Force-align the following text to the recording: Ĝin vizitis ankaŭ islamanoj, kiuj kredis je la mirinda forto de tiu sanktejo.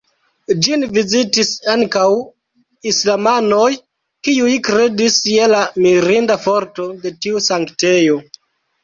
Ĝin 0.67 0.83
vizitis 0.93 1.49
ankaŭ 1.73 2.05
islamanoj, 2.91 3.67
kiuj 4.29 4.55
kredis 4.69 5.19
je 5.35 5.51
la 5.53 5.61
mirinda 5.87 6.39
forto 6.47 6.87
de 7.05 7.13
tiu 7.27 7.43
sanktejo. 7.51 8.17